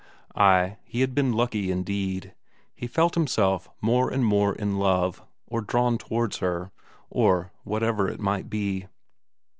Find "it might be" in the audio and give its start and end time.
8.09-8.87